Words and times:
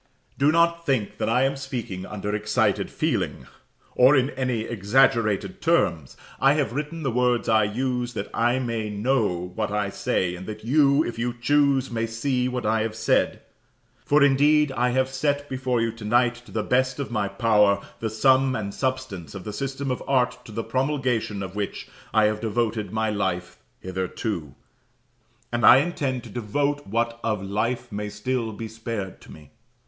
Do 0.39 0.51
not 0.51 0.83
think 0.83 1.19
that 1.19 1.29
I 1.29 1.43
am 1.43 1.55
speaking 1.55 2.07
under 2.07 2.33
excited 2.33 2.89
feeling, 2.89 3.45
or 3.93 4.15
in 4.15 4.31
any 4.31 4.61
exaggerated 4.61 5.61
terms. 5.61 6.17
I 6.39 6.53
have 6.53 6.73
written 6.73 7.03
the 7.03 7.11
words 7.11 7.47
I 7.47 7.65
use, 7.65 8.13
that 8.15 8.27
I 8.33 8.57
may 8.57 8.89
know 8.89 9.51
what 9.53 9.69
I 9.69 9.91
say, 9.91 10.35
and 10.35 10.47
that 10.47 10.65
you, 10.65 11.03
if 11.03 11.19
you 11.19 11.35
choose, 11.39 11.91
may 11.91 12.07
see 12.07 12.47
what 12.47 12.65
I 12.65 12.81
have 12.81 12.95
said. 12.95 13.43
For, 14.03 14.23
indeed, 14.23 14.71
I 14.71 14.89
have 14.89 15.07
set 15.07 15.47
before 15.47 15.79
you 15.81 15.91
tonight, 15.91 16.33
to 16.47 16.51
the 16.51 16.63
best 16.63 16.97
of 16.99 17.11
my 17.11 17.27
power, 17.27 17.79
the 17.99 18.09
sum 18.09 18.55
and 18.55 18.73
substance 18.73 19.35
of 19.35 19.43
the 19.43 19.53
system 19.53 19.91
of 19.91 20.01
art 20.07 20.43
to 20.45 20.51
the 20.51 20.63
promulgation 20.63 21.43
of 21.43 21.55
which 21.55 21.87
I 22.11 22.23
have 22.23 22.41
devoted 22.41 22.91
my 22.91 23.11
life 23.11 23.59
hitherto, 23.81 24.55
and 25.51 25.63
intend 25.63 26.23
to 26.23 26.29
devote 26.31 26.87
what 26.87 27.19
of 27.23 27.43
life 27.43 27.91
may 27.91 28.09
still 28.09 28.51
be 28.51 28.67
spared 28.67 29.21
to 29.21 29.31
me. 29.31 29.51